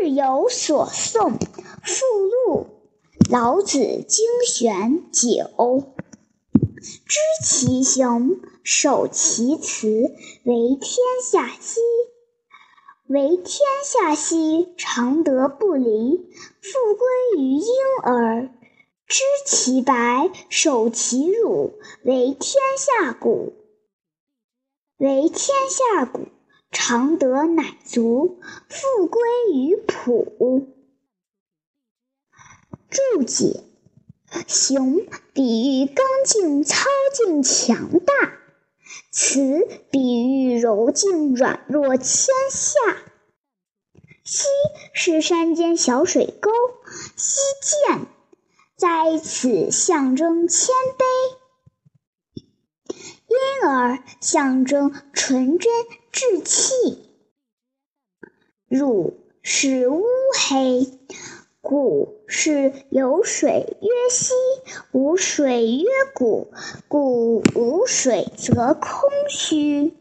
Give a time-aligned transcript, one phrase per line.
[0.00, 1.34] 日有所诵
[1.82, 2.06] 附
[2.46, 2.66] 录，
[3.30, 5.92] 老子精选九。
[6.80, 11.80] 知其雄，守其雌，为天下溪。
[13.08, 16.30] 为天下溪，常德不离，
[16.62, 17.66] 复归于婴
[18.02, 18.48] 儿。
[19.06, 23.52] 知其白，守其乳，为天下谷。
[24.96, 26.28] 为天下谷，
[26.70, 29.20] 常德乃足，复归
[29.52, 29.69] 于
[30.10, 30.68] 五。
[32.88, 33.62] 注解：
[34.46, 38.14] 雄比喻刚劲、操劲、强大；
[39.12, 42.78] 雌比喻柔劲、软弱、谦下。
[44.24, 44.46] 溪
[44.92, 46.50] 是山间小水沟，
[47.16, 47.40] 溪
[47.88, 48.06] 涧
[48.76, 51.04] 在此象征谦卑。
[53.26, 55.72] 因而象征纯真
[56.12, 57.08] 稚气，
[58.68, 60.04] 乳是乌
[60.48, 60.86] 黑，
[61.62, 64.34] 谷是有水曰溪，
[64.92, 66.52] 无水曰谷，
[66.88, 69.94] 谷无水则空虚。